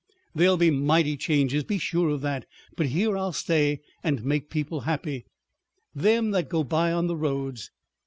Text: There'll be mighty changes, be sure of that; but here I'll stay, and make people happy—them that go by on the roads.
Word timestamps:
There'll 0.33 0.57
be 0.57 0.71
mighty 0.71 1.15
changes, 1.15 1.63
be 1.63 1.77
sure 1.77 2.09
of 2.09 2.21
that; 2.21 2.47
but 2.75 2.87
here 2.87 3.15
I'll 3.15 3.33
stay, 3.33 3.81
and 4.03 4.25
make 4.25 4.49
people 4.49 4.79
happy—them 4.81 6.31
that 6.31 6.49
go 6.49 6.63
by 6.63 6.91
on 6.91 7.05
the 7.05 7.15
roads. 7.15 7.69